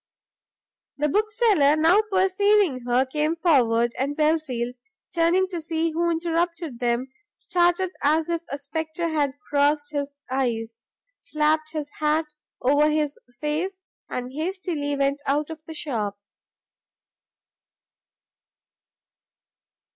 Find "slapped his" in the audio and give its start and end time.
11.19-11.91